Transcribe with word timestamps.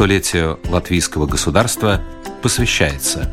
столетию 0.00 0.58
латвийского 0.70 1.26
государства 1.26 2.00
посвящается 2.40 3.30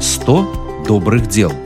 100 0.00 0.86
добрых 0.88 1.26
дел– 1.28 1.52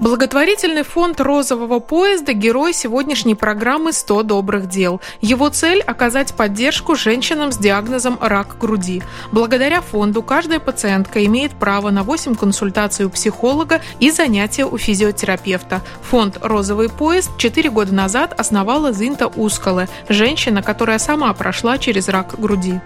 Благотворительный 0.00 0.82
фонд 0.82 1.20
«Розового 1.20 1.78
поезда»– 1.78 2.32
герой 2.34 2.72
сегодняшней 2.72 3.34
программы 3.34 3.90
«100 3.90 4.22
добрых 4.22 4.66
дел». 4.66 5.02
Его 5.20 5.50
цель– 5.50 5.82
оказать 5.86 6.34
поддержку 6.34 6.94
женщинам 6.94 7.52
с 7.52 7.58
диагнозом 7.58 8.16
рак 8.18 8.56
груди. 8.58 9.02
Благодаря 9.30 9.82
фонду 9.82 10.22
каждая 10.22 10.58
пациентка 10.58 11.22
имеет 11.26 11.52
право 11.52 11.90
на 11.90 12.02
8 12.02 12.34
консультаций 12.34 13.04
у 13.04 13.10
психолога 13.10 13.82
и 13.98 14.10
занятия 14.10 14.64
у 14.64 14.78
физиотерапевта. 14.78 15.82
Фонд 16.10 16.38
«Розовый 16.40 16.88
поезд» 16.88 17.36
4 17.36 17.68
года 17.68 17.94
назад 17.94 18.34
основала 18.40 18.92
Зинта 18.92 19.26
Ускале, 19.26 19.86
женщина, 20.08 20.62
которая 20.62 20.98
сама 20.98 21.34
прошла 21.34 21.76
через 21.76 22.08
рак 22.08 22.40
груди. 22.40 22.80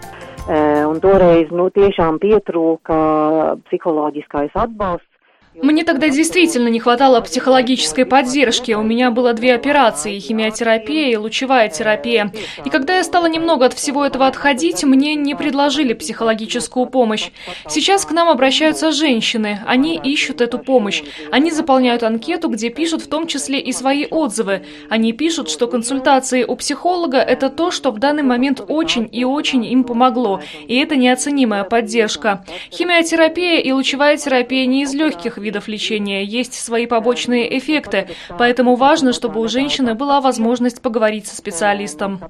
Un 0.46 1.00
toreiz 1.00 1.48
nu, 1.48 1.70
tiešām 1.72 2.18
pietrūka 2.20 3.56
psiholoģiskais 3.64 4.52
atbalsts. 4.52 5.13
Мне 5.62 5.84
тогда 5.84 6.08
действительно 6.08 6.66
не 6.66 6.80
хватало 6.80 7.20
психологической 7.20 8.04
поддержки. 8.04 8.72
У 8.72 8.82
меня 8.82 9.12
было 9.12 9.34
две 9.34 9.54
операции– 9.54 10.18
химиотерапия 10.20 11.12
и 11.12 11.16
лучевая 11.16 11.68
терапия. 11.68 12.32
И 12.64 12.70
когда 12.70 12.96
я 12.96 13.04
стала 13.04 13.26
немного 13.26 13.66
от 13.66 13.72
всего 13.72 14.04
этого 14.04 14.26
отходить, 14.26 14.82
мне 14.82 15.14
не 15.14 15.36
предложили 15.36 15.92
психологическую 15.92 16.86
помощь. 16.86 17.30
Сейчас 17.68 18.04
к 18.04 18.10
нам 18.10 18.28
обращаются 18.28 18.90
женщины. 18.90 19.60
Они 19.64 19.96
ищут 19.96 20.40
эту 20.40 20.58
помощь. 20.58 21.04
Они 21.30 21.52
заполняют 21.52 22.02
анкету, 22.02 22.48
где 22.48 22.70
пишут 22.70 23.02
в 23.02 23.08
том 23.08 23.28
числе 23.28 23.60
и 23.60 23.72
свои 23.72 24.06
отзывы. 24.06 24.64
Они 24.90 25.12
пишут, 25.12 25.50
что 25.50 25.68
консультации 25.68 26.42
у 26.42 26.56
психолога– 26.56 27.18
это 27.18 27.48
то, 27.48 27.70
что 27.70 27.92
в 27.92 28.00
данный 28.00 28.24
момент 28.24 28.60
очень 28.66 29.08
и 29.12 29.24
очень 29.24 29.64
им 29.64 29.84
помогло. 29.84 30.40
И 30.66 30.76
это 30.76 30.96
неоценимая 30.96 31.62
поддержка. 31.62 32.44
Химиотерапия 32.72 33.60
и 33.60 33.70
лучевая 33.70 34.16
терапия 34.16 34.66
не 34.66 34.82
из 34.82 34.92
легких 34.94 35.38
видов 35.44 35.68
лечения 35.68 36.24
есть 36.24 36.54
свои 36.54 36.86
побочные 36.86 37.56
эффекты, 37.56 38.08
поэтому 38.36 38.74
важно, 38.74 39.12
чтобы 39.12 39.40
у 39.40 39.46
женщины 39.48 39.94
была 39.94 40.20
возможность 40.20 40.82
поговорить 40.82 41.26
со 41.26 41.36
специалистом. 41.36 42.20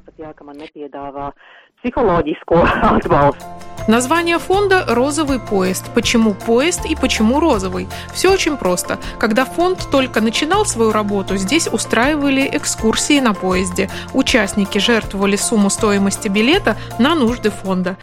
Название 3.87 4.39
фонда 4.39 4.85
«Розовый 4.89 5.39
поезд». 5.39 5.93
Почему 5.95 6.33
поезд 6.33 6.87
и 6.87 6.97
почему 6.97 7.39
розовый? 7.39 7.87
Все 8.15 8.33
очень 8.33 8.57
просто. 8.57 8.99
Когда 9.21 9.45
фонд 9.45 9.87
только 9.93 10.23
начинал 10.23 10.65
свою 10.65 10.93
работу, 10.93 11.37
здесь 11.37 11.69
устраивали 11.71 12.49
экскурсии 12.51 13.21
на 13.21 13.35
поезде. 13.35 13.91
Участники 14.15 14.79
жертвовали 14.79 15.37
сумму 15.37 15.69
стоимости 15.69 16.29
билета 16.29 16.77
на 16.99 17.15
нужды 17.15 17.51
фонда. 17.51 17.99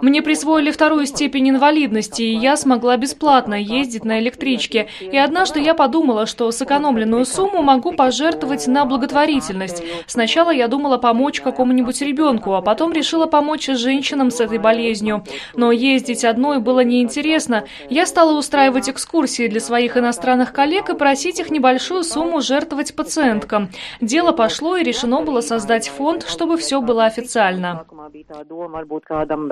Мне 0.00 0.22
присвоили 0.22 0.70
вторую 0.70 1.06
степень 1.06 1.50
инвалидности, 1.50 2.22
и 2.22 2.36
я 2.36 2.56
смогла 2.56 2.96
бесплатно 2.96 3.54
ездить 3.54 4.04
на 4.04 4.20
электричке. 4.20 4.88
И 5.00 5.16
однажды 5.16 5.60
я 5.60 5.74
подумала, 5.74 6.26
что 6.26 6.50
сэкономленную 6.50 7.24
сумму 7.24 7.62
могу 7.62 7.92
пожертвовать 7.92 8.66
на 8.66 8.84
благотворительность. 8.84 9.82
Сначала 10.06 10.50
я 10.50 10.68
думала 10.68 10.98
помочь 10.98 11.40
какому-нибудь 11.40 12.00
ребенку, 12.02 12.54
а 12.54 12.62
потом 12.62 12.92
решила 12.92 13.26
помочь 13.26 13.66
женщинам 13.66 14.30
с 14.30 14.40
этой 14.40 14.58
болезнью. 14.58 15.24
Но 15.54 15.72
ездить 15.72 16.24
одной 16.24 16.58
было 16.58 16.80
неинтересно. 16.80 17.64
Я 17.88 18.06
стала 18.06 18.36
устраивать 18.38 18.88
экскурсии 18.88 19.48
для 19.48 19.60
своих 19.60 19.96
иностранных 19.96 20.52
коллег 20.52 20.90
и 20.90 20.96
просить 20.96 21.40
их 21.40 21.50
небольшую 21.50 22.04
сумму 22.04 22.40
жертвовать 22.40 22.94
пациенткам. 22.94 23.70
Дело 24.00 24.32
пошло, 24.32 24.76
и 24.76 24.84
решено 24.84 25.22
было 25.22 25.40
создать 25.40 25.88
фонд, 25.88 26.26
чтобы 26.28 26.56
все 26.56 26.80
было 26.80 27.04
официально 27.04 27.84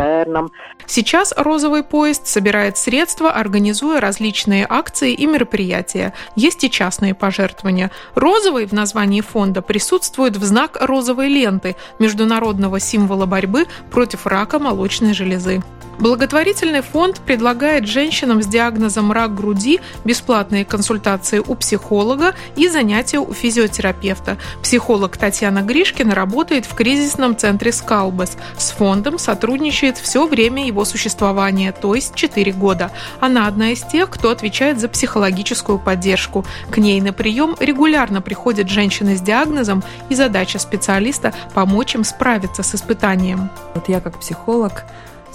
бērnam. 0.00 0.48
Сейчас 0.86 1.32
«Розовый 1.36 1.82
поезд» 1.84 2.26
собирает 2.26 2.76
средства, 2.76 3.30
организуя 3.30 4.00
различные 4.00 4.66
акции 4.68 5.12
и 5.12 5.26
мероприятия. 5.26 6.12
Есть 6.36 6.64
и 6.64 6.70
частные 6.70 7.14
пожертвования. 7.14 7.90
«Розовый» 8.14 8.66
в 8.66 8.72
названии 8.72 9.20
фонда 9.20 9.62
присутствует 9.62 10.36
в 10.36 10.44
знак 10.44 10.78
розовой 10.80 11.28
ленты, 11.28 11.76
международного 11.98 12.80
символа 12.80 13.26
борьбы 13.26 13.66
против 13.90 14.26
рака 14.26 14.58
молочной 14.58 15.14
железы. 15.14 15.62
Благотворительный 15.98 16.80
фонд 16.80 17.20
предлагает 17.20 17.86
женщинам 17.86 18.42
с 18.42 18.46
диагнозом 18.46 19.12
рак 19.12 19.34
груди 19.34 19.80
бесплатные 20.04 20.64
консультации 20.64 21.42
у 21.46 21.54
психолога 21.54 22.34
и 22.56 22.68
занятия 22.68 23.18
у 23.18 23.32
физиотерапевта. 23.32 24.38
Психолог 24.62 25.16
Татьяна 25.18 25.60
Гришкина 25.60 26.14
работает 26.14 26.64
в 26.64 26.74
кризисном 26.74 27.36
центре 27.36 27.70
«Скалбас». 27.72 28.38
С 28.56 28.70
фондом 28.70 29.18
сотрудничает 29.18 29.98
все 29.98 30.26
время 30.26 30.66
его 30.66 30.84
существования, 30.84 31.72
то 31.72 31.94
есть 31.94 32.14
4 32.14 32.52
года. 32.52 32.90
Она 33.20 33.46
одна 33.46 33.72
из 33.72 33.82
тех, 33.82 34.08
кто 34.08 34.30
отвечает 34.30 34.80
за 34.80 34.88
психологическую 34.88 35.78
поддержку. 35.78 36.46
К 36.70 36.78
ней 36.78 37.00
на 37.00 37.12
прием 37.12 37.56
регулярно 37.60 38.22
приходят 38.22 38.68
женщины 38.70 39.16
с 39.16 39.20
диагнозом, 39.20 39.82
и 40.08 40.14
задача 40.14 40.58
специалиста– 40.58 41.34
помочь 41.54 41.94
им 41.94 42.04
справиться 42.04 42.62
с 42.62 42.74
испытанием. 42.74 43.50
Вот 43.74 43.88
я 43.88 44.00
как 44.00 44.18
психолог 44.18 44.84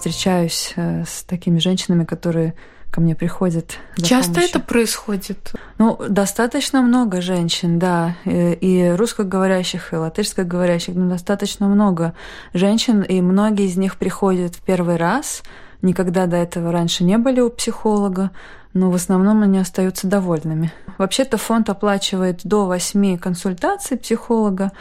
встречаюсь 0.05 0.73
э, 0.75 1.03
с 1.03 1.23
такими 1.23 1.57
женщинами, 1.57 2.03
которые 2.03 2.53
ко 2.91 3.01
мне 3.01 3.15
приходят. 3.15 3.79
Часто 3.97 4.35
помощью. 4.35 4.49
это 4.49 4.59
происходит? 4.59 5.53
Ну, 5.79 5.99
достаточно 6.07 6.83
много 6.83 7.21
женщин, 7.21 7.79
да, 7.79 8.15
и, 8.23 8.53
и 8.53 8.89
русскоговорящих, 8.91 9.93
и 9.93 9.95
латышскоговорящих, 9.95 10.93
но 10.93 11.09
достаточно 11.09 11.67
много 11.67 12.13
женщин, 12.53 13.01
и 13.01 13.19
многие 13.19 13.65
из 13.65 13.77
них 13.77 13.97
приходят 13.97 14.53
в 14.53 14.61
первый 14.61 14.97
раз, 14.97 15.41
никогда 15.81 16.27
до 16.27 16.37
этого 16.37 16.71
раньше 16.71 17.03
не 17.03 17.17
были 17.17 17.41
у 17.41 17.49
психолога, 17.49 18.29
но 18.73 18.91
в 18.91 18.95
основном 18.95 19.41
они 19.41 19.57
остаются 19.57 20.05
довольными. 20.05 20.71
Вообще-то 20.99 21.37
фонд 21.37 21.69
оплачивает 21.69 22.41
до 22.43 22.67
8 22.67 23.17
консультаций 23.17 23.97
психолога, 23.97 24.71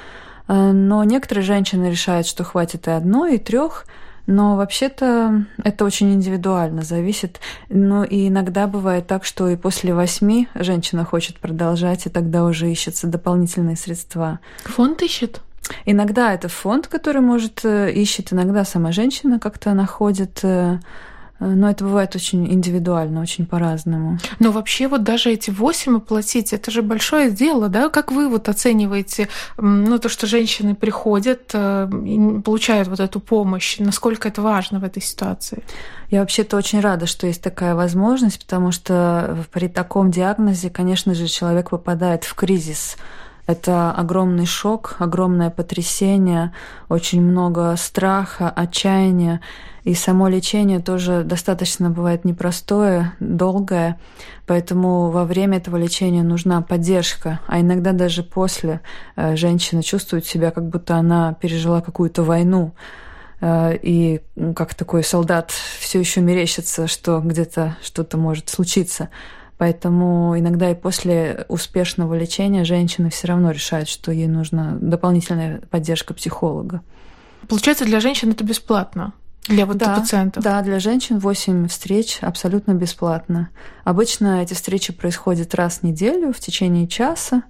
э, 0.48 0.72
но 0.72 1.02
некоторые 1.02 1.44
женщины 1.44 1.86
решают, 1.86 2.26
что 2.26 2.44
хватит 2.44 2.88
и 2.88 2.90
одной, 2.90 3.36
и 3.36 3.38
трех, 3.38 3.86
но 4.26 4.56
вообще-то 4.56 5.44
это 5.62 5.84
очень 5.84 6.12
индивидуально 6.12 6.82
зависит. 6.82 7.40
Ну 7.68 8.04
и 8.04 8.28
иногда 8.28 8.66
бывает 8.66 9.06
так, 9.06 9.24
что 9.24 9.48
и 9.48 9.56
после 9.56 9.94
восьми 9.94 10.48
женщина 10.54 11.04
хочет 11.04 11.38
продолжать, 11.38 12.06
и 12.06 12.10
тогда 12.10 12.44
уже 12.44 12.70
ищутся 12.70 13.06
дополнительные 13.06 13.76
средства. 13.76 14.40
Фонд 14.64 15.02
ищет? 15.02 15.40
Иногда 15.86 16.32
это 16.34 16.48
фонд, 16.48 16.88
который 16.88 17.22
может 17.22 17.64
э, 17.64 17.90
ищет, 17.90 18.34
иногда 18.34 18.64
сама 18.66 18.92
женщина 18.92 19.40
как-то 19.40 19.72
находит 19.72 20.44
Э, 20.44 20.78
но 21.40 21.70
это 21.70 21.84
бывает 21.84 22.14
очень 22.14 22.50
индивидуально, 22.52 23.20
очень 23.20 23.46
по-разному. 23.46 24.18
Но 24.38 24.52
вообще 24.52 24.88
вот 24.88 25.02
даже 25.02 25.30
эти 25.30 25.50
восемь 25.50 25.96
оплатить, 25.96 26.52
это 26.52 26.70
же 26.70 26.82
большое 26.82 27.30
дело, 27.30 27.68
да? 27.68 27.88
Как 27.88 28.12
вы 28.12 28.28
вот 28.28 28.48
оцениваете, 28.48 29.28
ну, 29.56 29.98
то, 29.98 30.08
что 30.08 30.26
женщины 30.26 30.74
приходят, 30.74 31.50
э, 31.52 31.88
получают 32.44 32.88
вот 32.88 33.00
эту 33.00 33.20
помощь, 33.20 33.78
насколько 33.78 34.28
это 34.28 34.42
важно 34.42 34.78
в 34.78 34.84
этой 34.84 35.02
ситуации? 35.02 35.62
Я 36.10 36.20
вообще-то 36.20 36.56
очень 36.56 36.80
рада, 36.80 37.06
что 37.06 37.26
есть 37.26 37.42
такая 37.42 37.74
возможность, 37.74 38.38
потому 38.40 38.70
что 38.70 39.44
при 39.52 39.68
таком 39.68 40.10
диагнозе, 40.10 40.70
конечно 40.70 41.14
же, 41.14 41.26
человек 41.26 41.70
попадает 41.70 42.24
в 42.24 42.34
кризис 42.34 42.96
это 43.46 43.92
огромный 43.92 44.46
шок, 44.46 44.96
огромное 44.98 45.50
потрясение, 45.50 46.52
очень 46.88 47.22
много 47.22 47.74
страха, 47.76 48.48
отчаяния. 48.48 49.40
И 49.84 49.94
само 49.94 50.28
лечение 50.28 50.80
тоже 50.80 51.24
достаточно 51.24 51.90
бывает 51.90 52.24
непростое, 52.24 53.12
долгое, 53.20 54.00
поэтому 54.46 55.10
во 55.10 55.26
время 55.26 55.58
этого 55.58 55.76
лечения 55.76 56.22
нужна 56.22 56.62
поддержка, 56.62 57.40
а 57.46 57.60
иногда 57.60 57.92
даже 57.92 58.22
после 58.22 58.80
э, 59.14 59.36
женщина 59.36 59.82
чувствует 59.82 60.24
себя, 60.24 60.52
как 60.52 60.70
будто 60.70 60.96
она 60.96 61.34
пережила 61.34 61.82
какую-то 61.82 62.22
войну, 62.22 62.72
э, 63.42 63.76
и 63.82 64.22
как 64.56 64.74
такой 64.74 65.04
солдат 65.04 65.50
все 65.50 66.00
еще 66.00 66.22
мерещится, 66.22 66.86
что 66.86 67.20
где-то 67.20 67.76
что-то 67.82 68.16
может 68.16 68.48
случиться. 68.48 69.10
Поэтому 69.56 70.38
иногда 70.38 70.70
и 70.70 70.74
после 70.74 71.46
успешного 71.48 72.14
лечения 72.14 72.64
женщины 72.64 73.10
все 73.10 73.28
равно 73.28 73.50
решают, 73.52 73.88
что 73.88 74.10
ей 74.10 74.26
нужна 74.26 74.76
дополнительная 74.80 75.60
поддержка 75.70 76.12
психолога. 76.12 76.80
Получается, 77.48 77.84
для 77.84 78.00
женщин 78.00 78.30
это 78.30 78.42
бесплатно? 78.42 79.12
Для 79.46 79.66
вот 79.66 79.76
да, 79.76 79.96
пациентов? 79.96 80.42
Да, 80.42 80.62
для 80.62 80.80
женщин 80.80 81.18
8 81.18 81.68
встреч 81.68 82.18
абсолютно 82.22 82.72
бесплатно. 82.72 83.50
Обычно 83.84 84.42
эти 84.42 84.54
встречи 84.54 84.92
происходят 84.92 85.54
раз 85.54 85.78
в 85.78 85.82
неделю 85.82 86.32
в 86.32 86.40
течение 86.40 86.88
часа. 86.88 87.42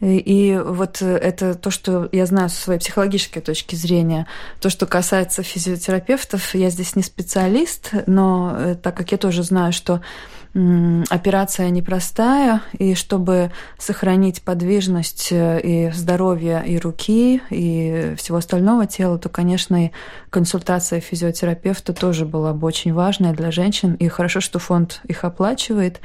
И 0.00 0.60
вот 0.62 1.00
это 1.00 1.54
то, 1.54 1.70
что 1.70 2.08
я 2.12 2.26
знаю 2.26 2.50
со 2.50 2.60
своей 2.60 2.80
психологической 2.80 3.40
точки 3.40 3.74
зрения. 3.76 4.26
То, 4.60 4.68
что 4.68 4.86
касается 4.86 5.42
физиотерапевтов, 5.42 6.54
я 6.54 6.68
здесь 6.70 6.96
не 6.96 7.02
специалист, 7.02 7.92
но 8.06 8.54
э, 8.56 8.74
так 8.74 8.96
как 8.96 9.12
я 9.12 9.18
тоже 9.18 9.42
знаю, 9.42 9.72
что 9.72 10.02
операция 11.10 11.68
непростая, 11.68 12.62
и 12.78 12.94
чтобы 12.94 13.52
сохранить 13.78 14.42
подвижность 14.42 15.28
э, 15.30 15.60
и 15.60 15.90
здоровье 15.92 16.62
и 16.66 16.78
руки, 16.78 17.42
и 17.50 18.14
всего 18.16 18.38
остального 18.38 18.86
тела, 18.86 19.18
то, 19.18 19.28
конечно, 19.28 19.86
и 19.86 19.90
консультация 20.30 21.00
физиотерапевта 21.00 21.92
тоже 21.92 22.24
была 22.24 22.54
бы 22.54 22.66
очень 22.66 22.94
важная 22.94 23.34
для 23.34 23.50
женщин, 23.50 23.94
и 23.94 24.08
хорошо, 24.08 24.40
что 24.40 24.58
фонд 24.58 25.02
их 25.06 25.24
оплачивает. 25.24 26.00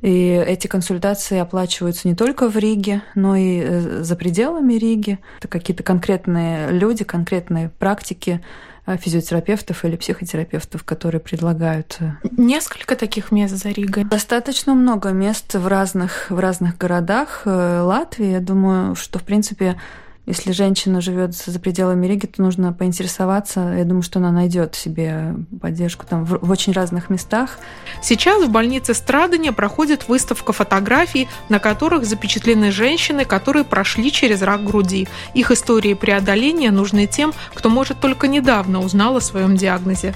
И 0.00 0.28
эти 0.46 0.66
консультации 0.66 1.38
оплачиваются 1.38 2.06
не 2.06 2.14
только 2.14 2.48
в 2.48 2.56
Риге, 2.56 3.02
но 3.14 3.34
и 3.34 3.60
э, 3.60 4.02
за 4.02 4.16
пределами 4.16 4.74
Риги. 4.74 5.18
Это 5.38 5.48
какие-то 5.48 5.82
конкретные 5.82 6.70
люди, 6.70 7.04
конкретные 7.04 7.70
практики, 7.70 8.40
а, 8.88 8.96
физиотерапевтов 8.96 9.84
или 9.84 9.96
психотерапевтов, 9.96 10.82
которые 10.82 11.20
предлагают. 11.20 11.98
Э, 12.00 12.12
Несколько 12.36 12.96
таких 12.96 13.32
мест 13.32 13.54
за 13.54 13.68
Ригой? 13.68 14.04
Достаточно 14.04 14.74
много 14.74 15.10
мест 15.10 15.54
в 15.54 15.66
разных, 15.66 16.30
в 16.30 16.38
разных 16.38 16.78
городах 16.78 17.42
э, 17.44 17.80
Латвии. 17.80 18.30
Я 18.30 18.40
думаю, 18.40 18.94
что, 18.94 19.18
в 19.18 19.24
принципе, 19.24 19.78
если 20.28 20.52
женщина 20.52 21.00
живет 21.00 21.34
за 21.34 21.58
пределами 21.58 22.06
Риги, 22.06 22.26
то 22.26 22.42
нужно 22.42 22.74
поинтересоваться. 22.74 23.74
Я 23.78 23.84
думаю, 23.84 24.02
что 24.02 24.18
она 24.18 24.30
найдет 24.30 24.74
себе 24.74 25.34
поддержку 25.58 26.04
там 26.06 26.26
в, 26.26 26.46
в 26.46 26.50
очень 26.50 26.74
разных 26.74 27.08
местах. 27.08 27.58
Сейчас 28.02 28.44
в 28.44 28.50
больнице 28.50 28.92
Страдания 28.92 29.52
проходит 29.52 30.06
выставка 30.06 30.52
фотографий, 30.52 31.28
на 31.48 31.58
которых 31.58 32.04
запечатлены 32.04 32.70
женщины, 32.72 33.24
которые 33.24 33.64
прошли 33.64 34.12
через 34.12 34.42
рак 34.42 34.64
груди. 34.64 35.08
Их 35.32 35.50
истории 35.50 35.94
преодоления 35.94 36.70
нужны 36.70 37.06
тем, 37.06 37.32
кто, 37.54 37.70
может, 37.70 37.98
только 37.98 38.28
недавно 38.28 38.80
узнал 38.80 39.16
о 39.16 39.22
своем 39.22 39.56
диагнозе. 39.56 40.14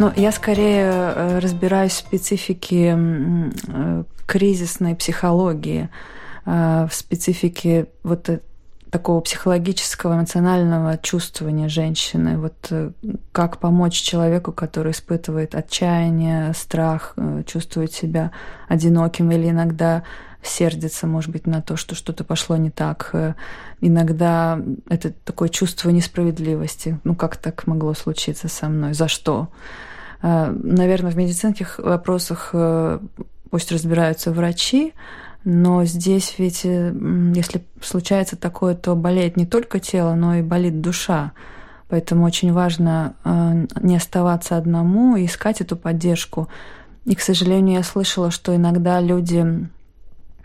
Ну, 0.00 0.12
я 0.16 0.32
скорее 0.32 0.90
э, 0.90 1.38
разбираюсь 1.38 1.92
в 1.92 1.98
специфике 1.98 2.98
э, 2.98 4.02
кризисной 4.26 4.96
психологии, 4.96 5.90
э, 6.44 6.88
в 6.90 6.92
специфике 6.92 7.86
вот 8.02 8.28
такого 8.90 9.20
психологического, 9.20 10.14
эмоционального 10.14 10.98
чувствования 10.98 11.68
женщины. 11.68 12.38
Вот 12.38 12.54
э, 12.70 12.90
как 13.32 13.58
помочь 13.58 14.00
человеку, 14.00 14.52
который 14.52 14.92
испытывает 14.92 15.54
отчаяние, 15.54 16.52
страх, 16.54 17.14
э, 17.16 17.42
чувствует 17.46 17.92
себя 17.92 18.32
одиноким 18.68 19.30
или 19.30 19.50
иногда 19.50 20.02
сердится, 20.42 21.06
может 21.06 21.30
быть, 21.30 21.46
на 21.46 21.60
то, 21.60 21.76
что 21.76 21.94
что-то 21.94 22.24
пошло 22.24 22.56
не 22.56 22.70
так. 22.70 23.10
Э, 23.12 23.34
иногда 23.80 24.60
это 24.88 25.12
такое 25.12 25.48
чувство 25.48 25.90
несправедливости. 25.90 26.98
Ну, 27.04 27.14
как 27.14 27.36
так 27.36 27.66
могло 27.66 27.94
случиться 27.94 28.48
со 28.48 28.68
мной? 28.68 28.94
За 28.94 29.08
что? 29.08 29.48
Наверное, 30.20 31.12
в 31.12 31.16
медицинских 31.16 31.78
вопросах 31.78 32.52
пусть 33.50 33.70
разбираются 33.70 34.32
врачи, 34.32 34.92
но 35.50 35.82
здесь 35.86 36.34
ведь, 36.36 36.66
э, 36.66 36.92
если 37.34 37.64
случается 37.80 38.36
такое, 38.36 38.74
то 38.74 38.94
болеет 38.94 39.38
не 39.38 39.46
только 39.46 39.80
тело, 39.80 40.14
но 40.14 40.34
и 40.34 40.42
болит 40.42 40.82
душа. 40.82 41.32
Поэтому 41.88 42.26
очень 42.26 42.52
важно 42.52 43.14
э, 43.24 43.66
не 43.80 43.96
оставаться 43.96 44.58
одному 44.58 45.16
и 45.16 45.24
искать 45.24 45.62
эту 45.62 45.74
поддержку. 45.74 46.48
И, 47.06 47.14
к 47.14 47.22
сожалению, 47.22 47.78
я 47.78 47.82
слышала, 47.82 48.30
что 48.30 48.54
иногда 48.54 49.00
люди 49.00 49.70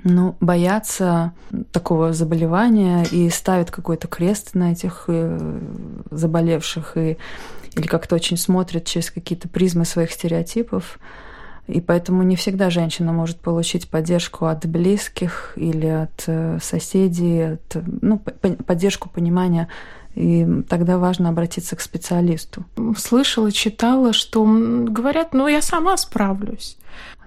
ну, 0.06 0.38
боятся 0.40 1.34
такого 1.74 2.14
заболевания 2.14 3.04
и 3.12 3.30
ставят 3.30 3.72
какой-то 3.72 4.08
крест 4.08 4.56
на 4.56 4.72
этих 4.72 5.04
э, 5.08 5.60
заболевших 6.12 6.96
и, 6.96 7.18
или 7.76 7.88
как-то 7.88 8.16
очень 8.16 8.38
смотрят 8.38 8.86
через 8.86 9.12
какие-то 9.12 9.50
призмы 9.50 9.84
своих 9.84 10.14
стереотипов. 10.14 10.98
И 11.68 11.80
поэтому 11.80 12.24
не 12.24 12.36
всегда 12.36 12.70
женщина 12.70 13.14
может 13.14 13.40
получить 13.40 13.90
поддержку 13.90 14.48
от 14.48 14.66
близких 14.66 15.54
или 15.56 15.88
от 15.88 16.24
э, 16.28 16.60
соседей, 16.62 17.54
от, 17.54 17.78
ну, 18.02 18.20
поддержку, 18.20 19.10
понимания. 19.10 19.70
И 20.14 20.46
тогда 20.70 20.98
важно 20.98 21.30
обратиться 21.30 21.76
к 21.76 21.82
специалисту. 21.82 22.66
Слышала, 22.98 23.52
читала, 23.52 24.14
что 24.14 24.46
говорят, 24.46 25.34
ну 25.34 25.48
я 25.48 25.62
сама 25.62 25.98
справлюсь. 25.98 26.78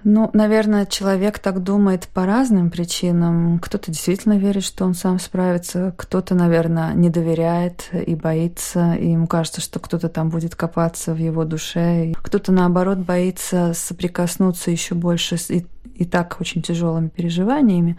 Ну, 0.09 0.29
наверное, 0.31 0.85
человек 0.85 1.37
так 1.37 1.61
думает 1.61 2.07
по 2.13 2.25
разным 2.25 2.69
причинам. 2.69 3.59
Кто-то 3.59 3.91
действительно 3.91 4.37
верит, 4.37 4.63
что 4.63 4.85
он 4.85 4.93
сам 4.93 5.19
справится, 5.19 5.93
кто-то, 5.97 6.33
наверное, 6.33 6.93
не 6.93 7.09
доверяет 7.09 7.89
и 7.91 8.15
боится, 8.15 8.93
и 8.93 9.11
ему 9.11 9.27
кажется, 9.27 9.59
что 9.59 9.79
кто-то 9.79 10.07
там 10.07 10.29
будет 10.29 10.55
копаться 10.55 11.13
в 11.13 11.17
его 11.17 11.43
душе. 11.43 12.13
Кто-то, 12.23 12.53
наоборот, 12.53 12.99
боится 12.99 13.73
соприкоснуться 13.75 14.71
еще 14.71 14.95
больше 14.95 15.35
с 15.35 15.49
и, 15.49 15.65
и 15.93 16.05
так 16.05 16.37
очень 16.39 16.61
тяжелыми 16.61 17.09
переживаниями. 17.09 17.97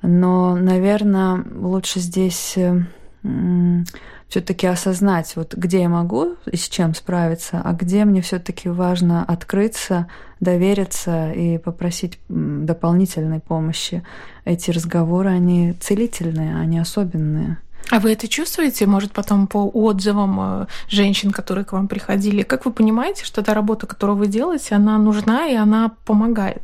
Но, 0.00 0.56
наверное, 0.56 1.44
лучше 1.54 2.00
здесь 2.00 2.54
э, 2.56 2.84
все-таки 4.28 4.66
осознать, 4.66 5.34
вот 5.36 5.54
где 5.54 5.82
я 5.82 5.88
могу 5.88 6.36
и 6.50 6.56
с 6.56 6.68
чем 6.68 6.94
справиться, 6.94 7.60
а 7.64 7.72
где 7.72 8.04
мне 8.04 8.20
все-таки 8.20 8.68
важно 8.68 9.24
открыться, 9.24 10.06
довериться 10.40 11.32
и 11.32 11.58
попросить 11.58 12.18
дополнительной 12.28 13.40
помощи. 13.40 14.02
Эти 14.44 14.70
разговоры, 14.70 15.30
они 15.30 15.72
целительные, 15.72 16.56
они 16.56 16.78
особенные. 16.78 17.58
А 17.90 18.00
вы 18.00 18.12
это 18.12 18.28
чувствуете, 18.28 18.86
может, 18.86 19.12
потом 19.12 19.46
по 19.46 19.66
отзывам 19.66 20.38
э, 20.40 20.66
женщин, 20.88 21.30
которые 21.30 21.64
к 21.64 21.72
вам 21.72 21.88
приходили? 21.88 22.42
Как 22.42 22.66
вы 22.66 22.72
понимаете, 22.72 23.24
что 23.24 23.42
та 23.42 23.54
работа, 23.54 23.86
которую 23.86 24.18
вы 24.18 24.26
делаете, 24.26 24.74
она 24.74 24.98
нужна 24.98 25.46
и 25.46 25.54
она 25.54 25.92
помогает? 26.04 26.62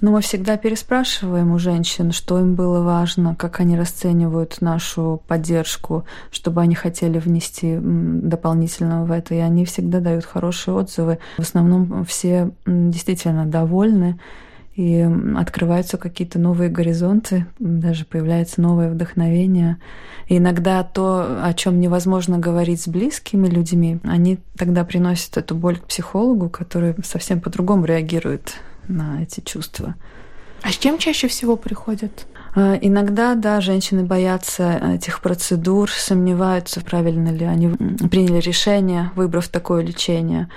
Ну, 0.00 0.10
мы 0.10 0.20
всегда 0.20 0.56
переспрашиваем 0.56 1.52
у 1.52 1.58
женщин, 1.58 2.12
что 2.12 2.38
им 2.38 2.54
было 2.54 2.82
важно, 2.82 3.34
как 3.34 3.60
они 3.60 3.78
расценивают 3.78 4.60
нашу 4.60 5.22
поддержку, 5.28 6.04
чтобы 6.30 6.60
они 6.60 6.74
хотели 6.74 7.18
внести 7.18 7.78
дополнительного 7.80 9.06
в 9.06 9.12
это. 9.12 9.34
И 9.34 9.38
они 9.38 9.64
всегда 9.64 10.00
дают 10.00 10.24
хорошие 10.24 10.74
отзывы. 10.74 11.18
В 11.38 11.42
основном 11.42 12.04
все 12.04 12.50
действительно 12.66 13.46
довольны 13.46 14.18
и 14.76 15.08
открываются 15.36 15.96
какие-то 15.96 16.38
новые 16.38 16.68
горизонты, 16.68 17.46
даже 17.58 18.04
появляется 18.04 18.60
новое 18.60 18.90
вдохновение. 18.90 19.78
И 20.28 20.36
иногда 20.36 20.82
то, 20.82 21.40
о 21.42 21.54
чем 21.54 21.80
невозможно 21.80 22.38
говорить 22.38 22.82
с 22.82 22.88
близкими 22.88 23.48
людьми, 23.48 24.00
они 24.04 24.38
тогда 24.56 24.84
приносят 24.84 25.38
эту 25.38 25.54
боль 25.54 25.78
к 25.78 25.86
психологу, 25.86 26.50
который 26.50 26.94
совсем 27.02 27.40
по-другому 27.40 27.86
реагирует 27.86 28.54
на 28.86 29.22
эти 29.22 29.40
чувства. 29.40 29.94
А 30.62 30.70
с 30.70 30.76
чем 30.76 30.98
чаще 30.98 31.28
всего 31.28 31.56
приходят? 31.56 32.26
А, 32.54 32.78
иногда, 32.80 33.34
да, 33.34 33.62
женщины 33.62 34.02
боятся 34.02 34.94
этих 34.94 35.22
процедур, 35.22 35.90
сомневаются, 35.90 36.82
правильно 36.82 37.28
ли 37.30 37.46
они 37.46 37.68
приняли 38.08 38.40
решение, 38.40 39.10
выбрав 39.14 39.48
такое 39.48 39.82
лечение. 39.82 40.48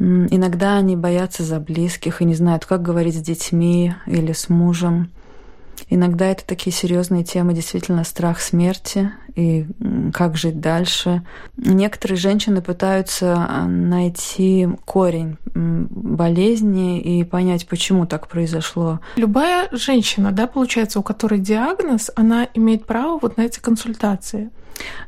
Иногда 0.00 0.78
они 0.78 0.96
боятся 0.96 1.42
за 1.42 1.60
близких 1.60 2.22
и 2.22 2.24
не 2.24 2.34
знают, 2.34 2.64
как 2.64 2.80
говорить 2.80 3.16
с 3.16 3.20
детьми 3.20 3.94
или 4.06 4.32
с 4.32 4.48
мужем. 4.48 5.10
Иногда 5.90 6.26
это 6.26 6.44
такие 6.46 6.74
серьезные 6.74 7.22
темы, 7.22 7.52
действительно 7.52 8.04
страх 8.04 8.40
смерти 8.40 9.12
и 9.34 9.66
как 10.14 10.36
жить 10.36 10.60
дальше. 10.60 11.22
Некоторые 11.56 12.16
женщины 12.16 12.62
пытаются 12.62 13.46
а, 13.48 13.66
найти 13.66 14.68
корень 14.84 15.36
болезни 15.54 17.00
и 17.00 17.24
понять, 17.24 17.66
почему 17.66 18.06
так 18.06 18.28
произошло. 18.28 19.00
Любая 19.16 19.68
женщина, 19.72 20.32
да, 20.32 20.46
получается, 20.46 20.98
у 20.98 21.02
которой 21.02 21.40
диагноз, 21.40 22.10
она 22.16 22.48
имеет 22.54 22.86
право 22.86 23.18
вот 23.20 23.36
на 23.36 23.42
эти 23.42 23.60
консультации. 23.60 24.50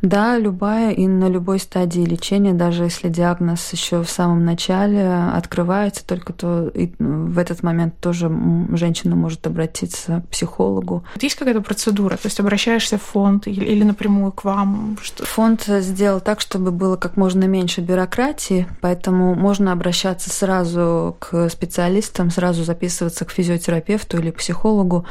Да, 0.03 0.37
любая 0.37 0.93
и 0.93 1.07
на 1.07 1.29
любой 1.29 1.59
стадии 1.59 2.01
лечения, 2.01 2.53
даже 2.53 2.85
если 2.85 3.09
диагноз 3.09 3.73
еще 3.73 4.03
в 4.03 4.11
самом 4.11 4.45
начале 4.45 5.07
открывается, 5.33 6.07
только 6.07 6.33
то 6.33 6.69
и 6.69 6.93
в 6.99 7.39
этот 7.39 7.63
момент 7.63 7.99
тоже 8.01 8.31
женщина 8.73 9.15
может 9.15 9.47
обратиться 9.47 10.23
к 10.27 10.29
психологу. 10.31 11.05
Есть 11.21 11.37
какая-то 11.37 11.61
процедура, 11.61 12.17
то 12.17 12.27
есть 12.27 12.41
обращаешься 12.41 12.99
в 12.99 13.03
фонд 13.03 13.47
или, 13.47 13.85
напрямую 13.85 14.33
к 14.33 14.45
вам? 14.45 14.97
Что... 15.01 15.25
Фонд 15.25 15.65
сделал 15.67 16.21
так, 16.21 16.41
чтобы 16.41 16.73
было 16.73 16.97
как 16.97 17.17
можно 17.17 17.45
меньше 17.45 17.81
бюрократии, 17.81 18.67
поэтому 18.81 19.35
можно 19.35 19.73
обращаться 19.73 20.31
сразу 20.31 21.17
к 21.19 21.49
специалистам, 21.49 22.31
сразу 22.31 22.65
записываться 22.65 23.25
к 23.25 23.31
физиотерапевту 23.31 24.19
или 24.19 24.31
психологу. 24.31 25.07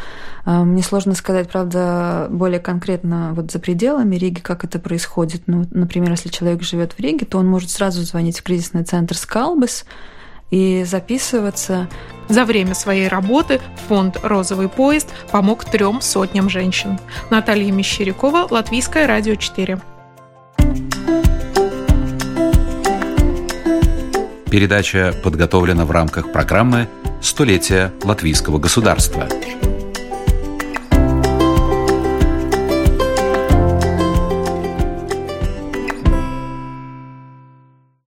А, 0.45 0.63
мне 0.63 0.83
сложно 0.83 1.15
сказать, 1.15 1.49
правда, 1.49 2.27
более 2.29 2.59
конкретно 2.59 3.31
вот 3.33 3.51
за 3.51 3.59
пределами 3.59 4.15
Риги, 4.15 4.39
как 4.51 4.65
это 4.65 4.79
происходит. 4.79 5.43
Ну, 5.47 5.65
например, 5.71 6.11
если 6.11 6.27
человек 6.27 6.61
живет 6.61 6.91
в 6.91 6.99
Риге, 6.99 7.25
то 7.25 7.37
он 7.37 7.47
может 7.47 7.69
сразу 7.69 8.01
звонить 8.01 8.39
в 8.39 8.43
кризисный 8.43 8.83
центр 8.83 9.15
Скалбес, 9.15 9.85
и 10.49 10.83
записываться. 10.83 11.87
За 12.27 12.43
время 12.43 12.75
своей 12.75 13.07
работы 13.07 13.61
фонд 13.87 14.17
«Розовый 14.21 14.67
поезд» 14.67 15.07
помог 15.31 15.63
трем 15.63 16.01
сотням 16.01 16.49
женщин. 16.49 16.99
Наталья 17.29 17.71
Мещерякова, 17.71 18.47
Латвийское 18.49 19.07
радио 19.07 19.35
4. 19.35 19.81
Передача 24.49 25.13
подготовлена 25.23 25.85
в 25.85 25.91
рамках 25.91 26.33
программы 26.33 26.89
«Столетие 27.21 27.93
латвийского 28.03 28.57
государства». 28.57 29.29